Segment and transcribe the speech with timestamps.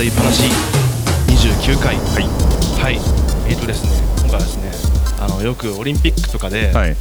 [0.00, 0.48] 悪い話
[1.28, 1.94] 29回。
[1.94, 2.24] はい、
[2.80, 2.98] はい、
[3.50, 3.90] えっ、とですね
[4.22, 4.72] 今回はですね
[5.20, 6.92] あのよくオリンピックとかで、はい。
[6.92, 6.94] あ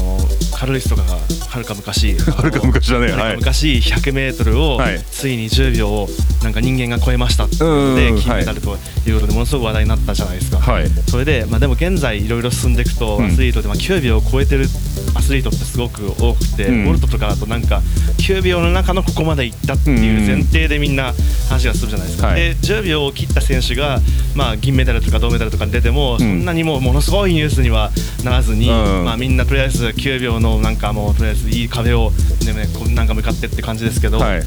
[0.00, 0.18] の
[0.56, 2.14] カルロスとかがはるか昔。
[2.30, 3.10] はるか昔だね。
[3.10, 3.36] はい。
[3.36, 5.04] 昔 100m をはい。
[5.10, 6.08] ついに10秒を
[6.44, 7.46] なんか人間が超えました。
[7.46, 8.20] ってでうん。
[8.20, 8.78] 金メダルと
[9.08, 10.88] いうことでものすごく話題になったじゃないですか、はい。
[11.08, 13.26] それで、まあ、でも現在いろいろ進んでいくと、うん。
[13.26, 14.68] アスリートで、まあ、9秒を超えてる
[15.14, 16.84] アスリートってすごく多くて、うん。
[16.86, 17.80] ボルトとかだとなんか
[18.18, 21.12] 9秒の中のここまでいったっていう前提でみんな
[21.48, 22.36] 話がするじゃないですか、はい。
[22.36, 24.00] で10秒を切った選手が、
[24.34, 27.90] まあ、銀メダルとか銅メダルとかに出ても、そんなにもうものすごいニュースには
[28.24, 29.04] ならずに、うん。
[29.04, 34.42] まあ、みんなとりあえず9秒のなんかもうとりあえずいい壁を、ねなんか向かってって感じですけど、はい。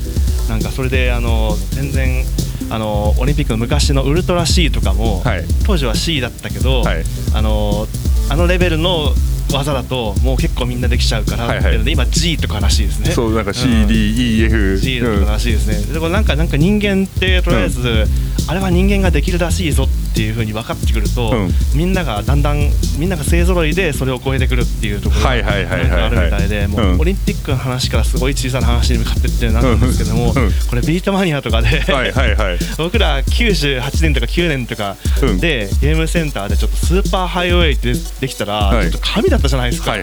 [0.49, 2.23] なんかそれであの全然
[2.71, 5.43] あのオリンピックの昔のウルトラ C とかも、はい。
[5.65, 7.03] 当時は C だったけど、はい。
[7.33, 7.87] あの
[8.29, 9.13] あのレベルの
[9.51, 13.11] 技だともう結構みんなできちゃうからっていうので今 G とからしいですね。
[13.11, 15.93] そうなんかん CDEF、G とからしいですね。
[15.93, 18.05] でこれなんかなんか人間ってとりあえず、
[18.47, 21.49] あれは人間ができるらしいぞっていう風に分かってくると、うん。
[21.75, 30.33] みんながだんだんみんなが勢ぞろいでそれを超えてくるっていうところがあるみたいで、もううんオリンピックの話からすごい小さな話に向かってってなるんですけども、
[30.69, 31.83] これビートマニアとかで、
[32.77, 35.39] 僕ら98年とか9年とかうん。
[35.39, 38.91] で、ゲームセンターでちょっとスーパーハイウェイってできたら、はい。
[38.91, 39.93] ちょっと神だったじゃないですか。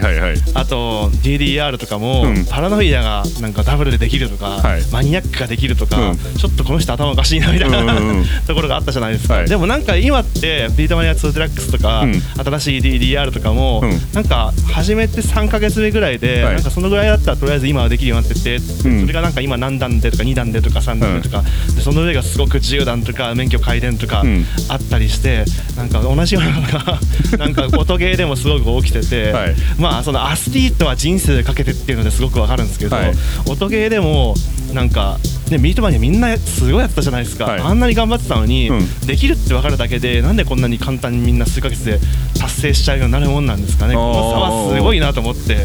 [0.55, 2.45] あと DDR とかも、うん。
[2.47, 4.83] パラノイアがなんかダブルでできるとか、はい。
[4.93, 6.17] マニアックができるとか、うん。
[6.17, 7.95] ちょっとこの人頭おかしいなみたいな、
[8.47, 9.49] ところがあったじゃないですか、はい。
[9.49, 12.15] でもなんか今ってビートマニア2デラックスとか、うん。
[12.15, 13.91] 新しい DDR とかも、うん。
[14.13, 16.55] なんか始めて3か月目ぐらいで、はい。
[16.55, 19.01] なんかそのぐらいだったらとりあえず今はできるようになってて、うん。
[19.01, 21.43] それがなんか今何段でとか2段でとか3段でとか、
[21.75, 24.45] でその上がすごく10段とか免許改伝とかうん。
[24.69, 25.45] あったりして、
[25.77, 27.01] なんか同じようなのが
[27.39, 29.55] なんか音ゲーでもすごく起きてて、はい。
[29.77, 33.13] まあそのアスリートは人生でかけてっていうのですごくわかるんですけど、はい。
[33.47, 34.37] 音ゲーでも
[34.73, 35.19] なんか
[35.51, 37.61] ねミートマニアみんなすごいやってたじゃないですか、はい。
[37.61, 39.01] あんなに頑張ってたのに、うん。
[39.07, 41.99] できるって分かるだけでなんでこんなに簡単にみんな数ヶ月で
[42.39, 43.95] 達成しちゃうようになるもんなんですかね。
[43.95, 45.55] この差はすごいなと思って。
[45.55, 45.65] うん。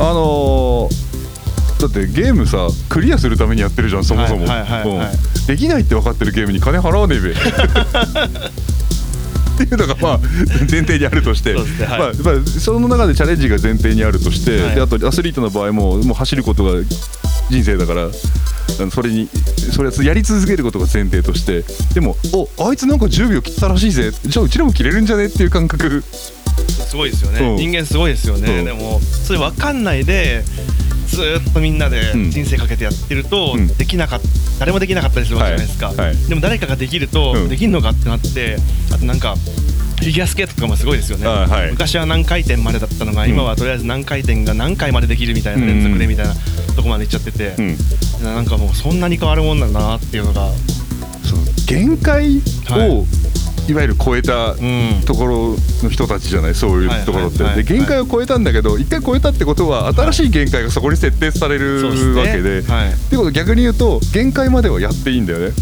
[0.00, 1.08] あのー
[1.78, 4.46] だってゲームさクリアするためにやってるじゃんそもそも。
[5.46, 7.30] できないって分かってるゲームに金払わねえべ。
[9.58, 10.20] っていうのがまあ
[10.70, 11.54] 前提にあるとして。
[11.54, 11.64] まあ
[11.98, 12.10] まあ
[12.44, 14.74] その中でチャレンジが前提にあるとして、はい。
[14.74, 16.72] であとアスリートの場合ももう走ることが
[17.48, 18.08] 人生だから
[18.68, 19.28] それに
[19.72, 21.64] それはやり続けることが前提として
[21.94, 24.12] でもおあいつなんか10秒切ったらしいぜ。
[24.24, 26.02] じゃあうちらも切れるんじゃねっていう感覚。
[26.02, 27.56] すごいですよね、うん。
[27.56, 28.64] 人間すごいですよね、うん。
[28.64, 30.42] でもそれ分かんないで
[31.06, 32.30] ずーっとみんなでうん。
[32.30, 33.66] 人生かけてやってると、うん。
[33.68, 34.20] できなかっ
[34.58, 35.96] 誰もできなかったりするわけじゃないですか、はい。
[35.96, 36.16] はい。
[36.28, 37.48] でも誰かができると、うん。
[37.48, 38.56] できるのかってなって
[38.92, 41.70] あとなんかフィギュアスケートとかもすごいですよね、あはい。
[41.70, 43.30] 昔は何回転までだったのが、うん。
[43.30, 46.34] 今はとりあえず何回転が何回までできるみたいな連続でみたいな
[46.74, 47.76] とこまでいっちゃってて、うん
[48.22, 50.48] なんかもうそんなに変わるもんなんだなっていうのが、
[51.24, 53.06] その限界を、はい。
[53.68, 56.54] い、わゆる超えたうん、ところの人たちじゃない？
[56.54, 61.84] そういうところって、で限界を超えたんだけど一回超えたってことは新しい限界がそこに設定される
[62.16, 62.62] わけで。
[62.62, 65.54] はい、ってことは逆に言うと限界まではやっていいんだよね。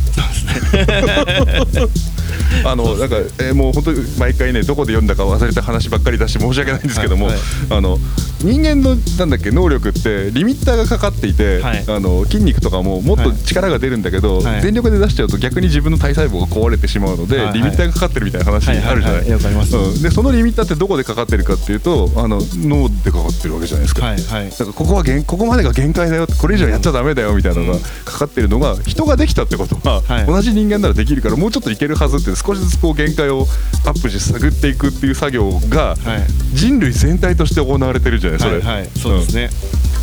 [2.64, 7.44] あのなんか、えーもう本当に毎回ねどこで読んだか忘れた話ばっかりだし申し訳ないんですけども、はいはい。
[7.70, 7.98] あの
[8.46, 11.84] 人間のなんだっけ能力ってリミッターがかかっていて、はい。
[11.88, 14.62] あの筋肉とかももっと力が出るんだけど、はい。
[14.62, 17.54] 全力で出しちゃうと逆に自分の体細胞が壊れてしまうので、はいはい。
[17.54, 19.22] リミッターがかかってるみたいな話あるじゃない？
[19.22, 20.02] うん。
[20.02, 24.06] でそのリミッターってどこでかかってるかっていうとあの脳でかかってるわけじゃないですか。
[24.06, 24.50] はいはい。
[24.50, 30.26] だからここは限ここまでが限界だよこれ以上やっちゃダメだよみたいなのがかかってるのが人ができたってことは、はい。
[30.26, 33.46] 同じ人間ならできるからもうちょっといけるはずって少しずつこう限界を
[33.84, 36.26] アップして探っていくっていう作業がはい。
[36.54, 38.88] 人類全体として行われてるじゃないそれ、はいはい。
[39.00, 39.50] そうですね、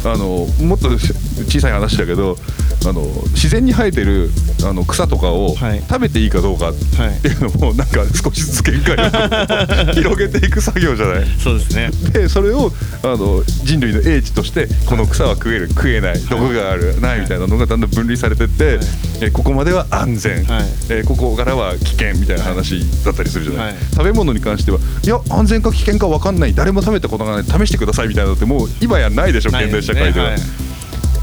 [0.05, 0.11] うん。
[0.11, 0.89] あのもっと
[1.47, 2.37] 小さい話だけど
[2.85, 3.01] あの
[3.33, 4.29] 自然に生えてる
[4.65, 5.79] あの草とかをはい。
[5.81, 6.73] 食べていいかどうかっ
[7.21, 9.09] ていうのもなんか少しずつ限界を
[9.93, 11.25] 広げていく作業じゃない？
[11.41, 11.89] そうですね。
[12.11, 12.71] でそれを
[13.03, 18.85] あの人類の英知としてこの草は食える食えない毒があるないみたいなのがだんだん分類されてって、はい。
[19.21, 20.65] えここまでは安全、はい。
[20.89, 23.75] えここからは危険みたいな話だったりするじゃない？
[23.91, 26.53] 食べ物に関してはいや安全か危険か分かんない。
[26.53, 27.43] 誰も食べたことがない。
[27.43, 30.29] 試してくださいみたいなのってもう今やないでしょ現代社会では。
[30.31, 30.39] ない。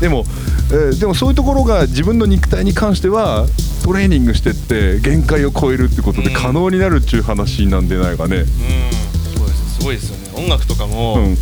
[0.01, 0.25] でも、
[0.73, 3.47] えーでもそういうところが自分の肉体に関しては
[3.85, 6.35] トレーニングしてって限界を超えるってことでうん。
[6.35, 8.37] 可能になるっていう話なんでないかね。
[8.37, 8.49] はいうん。
[9.39, 9.75] そうです。
[9.79, 10.45] すごいですよね。
[10.45, 11.37] 音楽とかも、うん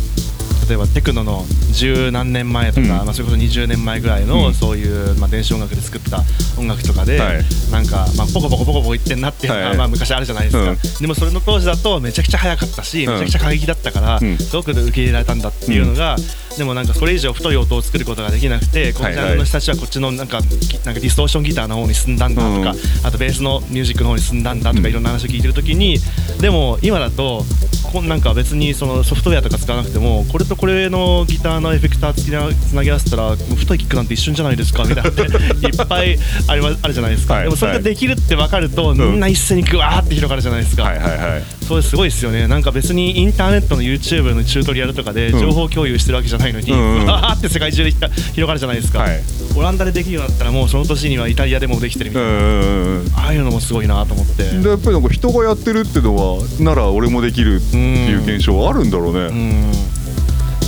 [0.69, 2.87] 例えばテクノの十何年前とか、うん。
[2.89, 4.53] まあ、それこそ20年前ぐらいの、うん。
[4.53, 6.21] そういう、まあ、電子音楽で作った
[6.59, 7.43] 音楽とかで、はい。
[7.71, 9.77] なんか、まあ、ポコポコポコポコ言ってんなっていうのが、はい。
[9.77, 10.77] まあ、昔あるじゃないですか、うん。
[11.01, 13.13] でもそれの当時だとめちゃくちゃ速かったし、うん。
[13.13, 14.37] めちゃくちゃ過激だったから、うん。
[14.37, 16.17] すごく受け入れられたんだっていうのが、
[16.55, 23.07] でもなんかそれ以上太い音を作ることができなくてこのジャンルの人たちはこっちのなんか,、なんかディストーションギターの方に進んだんだとか、うん。
[23.07, 24.83] あとベースのミュージックの方に進んだんだとうん。
[24.83, 25.97] かいろんな話を聞いてるときに、
[26.41, 27.45] でも今だと
[27.91, 35.09] こんなんか別にそのソフトウェアとか使わなくてもこれとこれのギターのエフェクターつきなつなぎ合わせたら太いキックなんて一瞬じゃないですかみたいな。
[35.09, 38.97] のっていっぱいありまあるじゃないですか、はいでもそれができるって分かると、ん。
[38.97, 42.47] みんな一斉にグワーって広がるじゃないですか、はいはいはいそれすごいですよね。
[42.47, 45.39] なんか別にインターネットの YouTube のチュートリアルとかでうん。
[45.39, 47.05] 情報共有してるわけじゃないのに、うんうん。
[47.05, 49.21] わーって世界中で広がるじゃないですか、はい。
[49.55, 54.49] オランダでできるようになったらもうその年にはイタリアでもできてるみたいな、ああいうのもすごいなと思って。
[54.49, 59.29] でやっぱりなんか人がやってるってのはなら俺もできるっていう現象はあるんだろううね。
[59.29, 59.71] ん。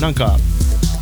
[0.02, 0.38] なんか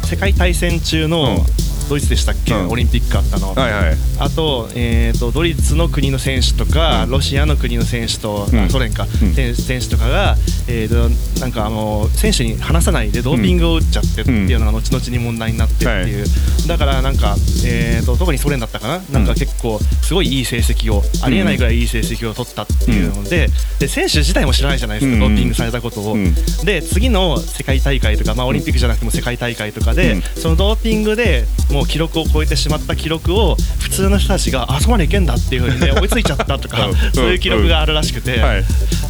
[0.05, 2.69] 世界大戦中のうんドイツでしたっけ、うん。
[2.69, 3.97] オリンピックあったの、はいはい。
[4.19, 7.09] あと,、えー、とドイツの国の選手とか、うん。
[7.09, 8.59] ロシアの国の選手と、うん。
[8.59, 9.33] あソ連か、うん。
[9.33, 10.37] 選選手とかが、
[10.67, 11.09] えーと
[11.39, 16.25] なんかあの選手に話さないでドーピングを打っちゃってっていうのが後々に問題になってっていう、
[16.67, 23.47] だからなんか、えー、と特にソ連だったかな、なんか結構すごいいい成績をありえないぐらいいい成績を取ったっていうので,、
[23.79, 25.19] で選手自体も知らないじゃないですか、うん。
[25.19, 26.13] ドーピングされたことを。
[26.13, 26.33] うん。
[26.63, 30.21] で次の世界大会とか、まあ、オリンピックじゃなくても世界大会とかで、うん。
[30.21, 36.95] そのドーピングでもう記録を超えてしまった記録を普通の人たちがあそこまでいけんだっていうふうにね 追いついちゃったとかうん。
[37.13, 38.61] そういう記録があるらしくて、はい。
[38.61, 38.67] だか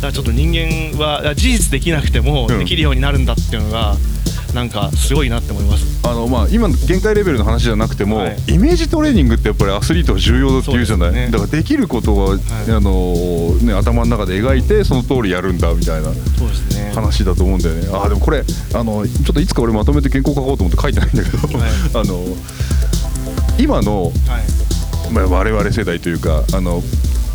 [0.07, 2.60] らちょっと人間は事実できなくてもうん。
[2.60, 3.95] できるようになるんだっていうのが
[4.54, 6.07] なんかすごいなって思います。
[6.07, 8.38] あのまあ今の限界レベルの話じゃなくても、はい。
[8.48, 11.30] イメージトレーニングってやっぱりアスリートは重要だって言うじゃない、ね。
[11.30, 16.10] だからできることは、あのね、頭の中で描いてその通りやるんだみたいな
[16.96, 17.88] 話だと思うんだよね。
[17.92, 18.44] あーでもこれ
[18.74, 21.69] あのちょっといつか俺まとめて原稿書こうと思って書いてないんだけど、はい。
[21.94, 22.24] あの
[23.57, 24.13] 今のはい。
[25.12, 26.84] まあ、我々世代というかあの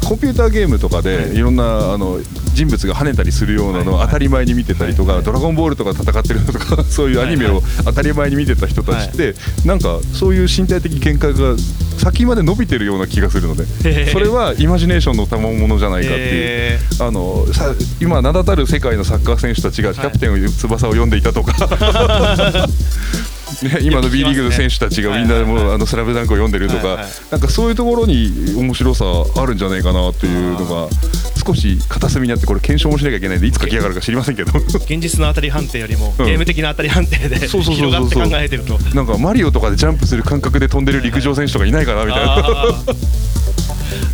[0.05, 1.05] コンピューターゲームとかはい。
[1.05, 2.21] でいろんなあの
[2.55, 9.35] 人物が跳ねたりするようなのをはい当たり前に見てたりとか「はいドラゴンボール」とか戦ってるのとか そういうアニメを当たり前に見てた人たちって
[9.65, 11.56] なんかそういう身体的限界が
[11.99, 16.29] 先まで伸びてるような気がするのでそれはイマジネーションの賜物じゃないかっていう。
[16.31, 21.55] えあのさ今名だたる世界のサッカー選手たちがキャプテン翼を読んでいたとか、
[23.62, 27.06] ね、今の B リーグの選手たちがみんなもうあのスラムダンクを読んでるとか、はいはい。
[27.31, 29.05] なんかそういうところに面白さ
[29.37, 30.89] あるんじゃないかなというのが
[31.47, 34.53] 少し片隅にあってこれ検証もしなきゃいけないんでいつ書き上がるか知りませんけど。
[34.59, 36.27] 現実の当たり判定よりも、うん。
[36.27, 38.79] ゲーム的な当たり判定でう広がって考えてると。
[38.95, 42.35] なんかマリオとかでジャンプする感覚で飛んでる陸上選手とかいないかなみたいな。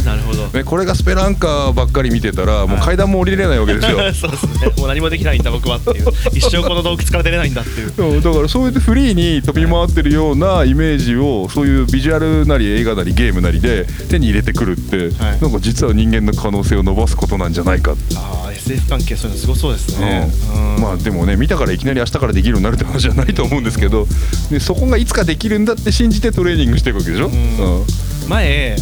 [0.05, 0.47] なるほど。
[0.49, 3.99] ね、これがスペランカーばっかり見てたらもう階段も降りれないわけですよ。
[4.15, 4.73] そうですね。
[4.77, 6.07] もう何もできないんだ僕はっていう。
[6.33, 7.91] 一生この洞窟から出れないんだっていう。
[8.23, 20.31] だからそうやってフリーに飛び回ってるようなイメージをそういうビジュアルなり映画なりゲームなりで手に入れてくるって、はいなんか実は人間の可能性を伸ばすことなんじゃないか、ああ SF 関係そういうのすごそうですね。
[20.55, 24.07] うんまあでもね見たからいきなり明日からできるようになるって話じゃないと思うんですけど
[24.51, 27.85] でそこがいつかできるんだって信じてトレーニングしていくわけでしょ、うんうん
[28.29, 28.77] 前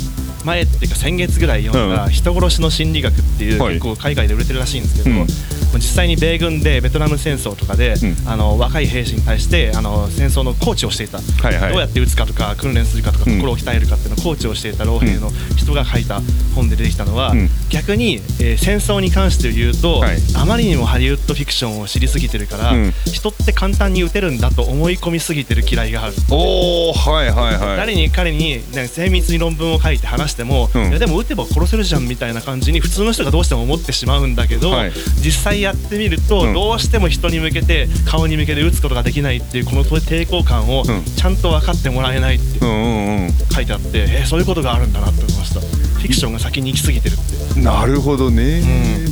[0.49, 3.75] 前っていうか先月ぐらい読んだうん「人殺しの心理学」っていう、はい。
[3.75, 5.27] 結構海外で売れてるらしいんですけど、うん
[5.75, 8.29] 実際に米軍でベトナム戦争とかで、うん。
[8.29, 11.73] あの若い兵士に対してあの戦争のコーチをしていた、はいはい。
[11.73, 13.39] どうやって撃つかとか訓練するかとかうん。
[13.39, 16.21] 心を鍛えるかっていうのをコーチをしていた老兵の人が書いた
[16.55, 17.49] 本で出てきたのは、うん。
[17.71, 20.19] 逆に、えー戦争に関して言うと、はい。
[20.37, 22.93] あまりにもハリウッドフィクションを知りすぎてるから、うん。
[23.07, 26.15] 人って簡単に撃てるんだと思い込みすぎてる嫌いがある。
[26.31, 27.77] おおはいはいはい。
[27.77, 30.89] 誰に彼になんか精密に論文を書いて話しても、うん。
[30.91, 34.93] いやでも打てば殺せるじゃんみたいな感じに普通の人がどうしても思ってしまうんだけど、はい。
[35.23, 36.55] 実際やってみると、うん。
[36.55, 41.05] どうしても人に向けて顔に向けて打つことができないっていうこの抵抗感をうん。
[41.05, 42.59] ちゃんと分かってもらえないって
[43.55, 45.61] 書いてあって、えーそういうことがあるんだなって思いました
[45.99, 47.61] フィクションが先に行き過ぎてるって。
[47.61, 48.63] なるほどね、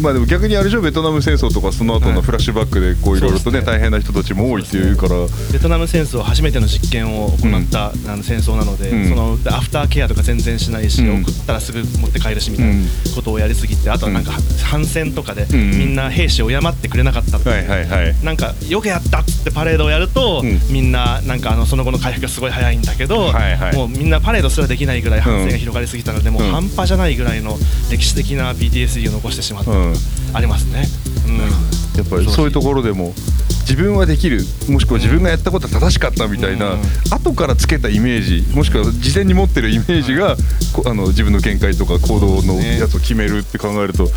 [0.00, 0.80] まあでも逆にあれでしょ？
[0.80, 5.16] ベトナム戦争とかその後のフラッシュバックでこういろいろとね大変な人たちも多いっていうから。
[5.52, 9.08] ベトナム戦争初めての実験を行った、あの戦争なので、うん。
[9.08, 11.22] そのアフターケアとか全然しないし、うん。
[11.22, 12.82] 送ったらすぐ持って帰るしみたいな
[13.14, 14.32] ことをやりすぎてあとはなんか
[14.64, 15.70] 反戦とかで、うん。
[15.70, 18.24] みんな兵士を敬ってくれなかったってはいはいはい。
[18.24, 20.60] なんかよくやったっつってパレードをやると、うん。
[20.72, 23.76] みんななんかあのその後の回復がすごい早いんだけど、はいはい。
[23.76, 27.56] もうみんなパレードすらできないぐらい反戦が広がりすぎたので、もううんじゃないぐらいの
[27.90, 29.94] 歴史的な PTSD を残してしまった、うん。
[30.34, 30.86] ありますね。
[31.26, 31.38] うん。
[31.38, 32.46] やっぱりそう。
[32.46, 33.14] いうところでも
[33.60, 36.80] 自分はできるもしくは自分がやったことは正しかったみたいな、うん。
[37.10, 40.36] 後からつけたイメージもしくは事前に持ってるイメージが、
[40.72, 44.08] こあの自分の見解とか行動のやつを決めるって考えると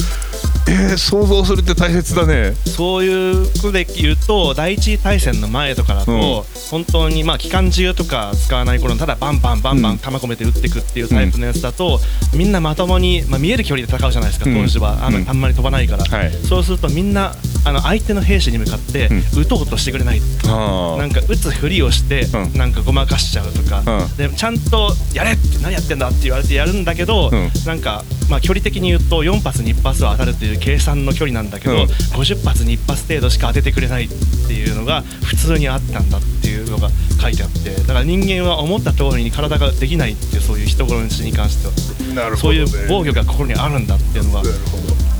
[0.69, 2.53] えー、想像するって大切だね。
[2.65, 11.99] そういうことで言うと第一次大戦の前とかだと、うん、本当にまあ機関銃とか使わない頃ただバンバンバンバン弾込めて撃っていくっていうタイプのやつだと、
[12.33, 17.33] うん、みんなまともに、まあ、見える距離で戦うじゃないですか当時は、あのあんまり飛ばないから、はい、そうするとみんな
[17.65, 23.83] あの相手の兵士に向かって撃とうとしてくれない、なんか撃つふりをして、なんかごまかしちゃうとか、
[24.17, 27.31] でちゃんとやれって何やってんだって言われてやるんだけど、
[27.65, 34.09] なんかまあ距離的に言うと4発に1発は当たるという計算の距離なんだけど、うん、50発に1発程度しか当ててくれないっ
[34.47, 36.89] ていうのが普通にあったんだっていうのが
[37.21, 41.67] 書いてあってだから人間は思った通りに体ができないっていうそういう人殺しに関して
[42.15, 44.43] は、ね、そういう防御がここにあるんだっていうのが。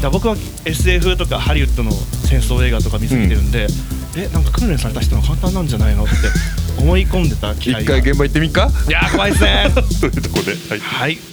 [0.02, 3.66] だ僕は SF とかハリウッドの戦争映画とか見すぎてるんで、
[4.16, 6.14] うん、えなんか訓練された人の簡単なんじゃないのって
[6.80, 8.70] 思い込んでた一回現場行ってみっか？
[8.88, 9.66] いや怖いですね。
[10.00, 10.52] というところで。
[10.70, 11.29] はい、はい